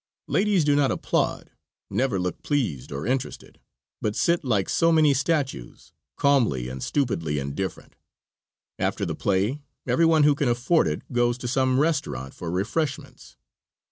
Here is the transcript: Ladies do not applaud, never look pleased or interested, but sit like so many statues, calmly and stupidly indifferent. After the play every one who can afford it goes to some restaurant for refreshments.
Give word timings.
Ladies 0.27 0.63
do 0.65 0.75
not 0.75 0.89
applaud, 0.89 1.51
never 1.87 2.19
look 2.19 2.41
pleased 2.41 2.91
or 2.91 3.05
interested, 3.05 3.59
but 4.01 4.15
sit 4.15 4.43
like 4.43 4.67
so 4.67 4.91
many 4.91 5.13
statues, 5.13 5.93
calmly 6.17 6.69
and 6.69 6.81
stupidly 6.81 7.37
indifferent. 7.37 7.95
After 8.79 9.05
the 9.05 9.13
play 9.13 9.61
every 9.85 10.07
one 10.07 10.23
who 10.23 10.33
can 10.33 10.49
afford 10.49 10.87
it 10.87 11.13
goes 11.13 11.37
to 11.37 11.47
some 11.47 11.79
restaurant 11.79 12.33
for 12.33 12.49
refreshments. 12.49 13.37